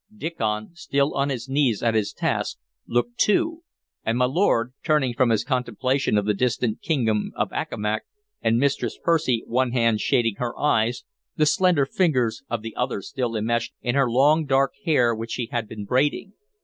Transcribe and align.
Diccon, 0.17 0.71
still 0.75 1.13
on 1.13 1.29
his 1.29 1.47
knees 1.47 1.83
at 1.83 1.93
his 1.93 2.11
task, 2.11 2.57
looked 2.87 3.19
too; 3.19 3.61
and 4.03 4.17
my 4.17 4.25
lord, 4.25 4.73
turning 4.83 5.13
from 5.13 5.29
his 5.29 5.43
contemplation 5.43 6.17
of 6.17 6.25
the 6.25 6.33
distant 6.33 6.81
kingdom 6.81 7.31
of 7.35 7.51
Accomac; 7.53 8.01
and 8.41 8.57
Mistress 8.57 8.97
Percy, 9.03 9.43
one 9.45 9.73
hand 9.73 10.01
shading 10.01 10.37
her 10.37 10.57
eyes, 10.59 11.03
the 11.35 11.45
slender 11.45 11.85
fingers 11.85 12.41
of 12.49 12.63
the 12.63 12.75
other 12.75 13.03
still 13.03 13.35
immeshed 13.35 13.73
in 13.83 13.93
her 13.93 14.09
long 14.09 14.47
dark 14.47 14.73
hair 14.85 15.13
which 15.13 15.33
she 15.33 15.49
had 15.51 15.67
been 15.67 15.85
braiding. 15.85 16.33